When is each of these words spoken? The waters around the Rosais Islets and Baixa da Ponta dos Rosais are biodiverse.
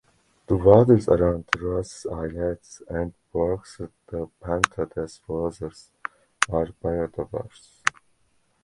The 0.47 0.55
waters 0.57 1.07
around 1.07 1.45
the 1.51 1.59
Rosais 1.59 2.11
Islets 2.11 2.81
and 2.89 3.13
Baixa 3.31 3.91
da 4.09 4.25
Ponta 4.41 4.87
dos 4.87 5.21
Rosais 5.29 5.89
are 6.51 6.69
biodiverse. 6.81 7.81